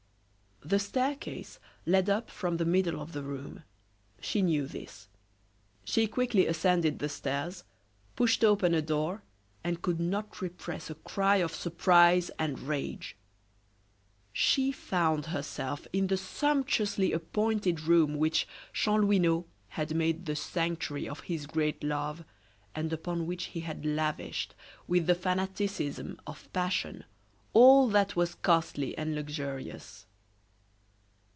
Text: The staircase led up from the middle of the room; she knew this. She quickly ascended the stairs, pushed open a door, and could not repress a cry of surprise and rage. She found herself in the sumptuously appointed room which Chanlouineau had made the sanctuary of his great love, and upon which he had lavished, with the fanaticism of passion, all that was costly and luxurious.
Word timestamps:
The 0.63 0.77
staircase 0.77 1.59
led 1.87 2.07
up 2.07 2.29
from 2.29 2.57
the 2.57 2.65
middle 2.65 3.01
of 3.01 3.13
the 3.13 3.23
room; 3.23 3.63
she 4.21 4.43
knew 4.43 4.67
this. 4.67 5.07
She 5.83 6.05
quickly 6.05 6.45
ascended 6.45 6.99
the 6.99 7.09
stairs, 7.09 7.63
pushed 8.15 8.43
open 8.43 8.75
a 8.75 8.81
door, 8.81 9.23
and 9.63 9.81
could 9.81 9.99
not 9.99 10.39
repress 10.39 10.91
a 10.91 10.95
cry 10.95 11.37
of 11.37 11.51
surprise 11.55 12.29
and 12.37 12.59
rage. 12.59 13.17
She 14.31 14.71
found 14.71 15.25
herself 15.25 15.87
in 15.91 16.05
the 16.07 16.15
sumptuously 16.15 17.11
appointed 17.11 17.81
room 17.81 18.15
which 18.17 18.47
Chanlouineau 18.71 19.45
had 19.69 19.95
made 19.95 20.27
the 20.27 20.35
sanctuary 20.35 21.09
of 21.09 21.21
his 21.21 21.47
great 21.47 21.83
love, 21.83 22.23
and 22.75 22.93
upon 22.93 23.25
which 23.25 23.45
he 23.45 23.61
had 23.61 23.83
lavished, 23.83 24.53
with 24.87 25.07
the 25.07 25.15
fanaticism 25.15 26.21
of 26.27 26.47
passion, 26.53 27.03
all 27.51 27.89
that 27.89 28.15
was 28.15 28.35
costly 28.35 28.95
and 28.95 29.15
luxurious. 29.15 30.05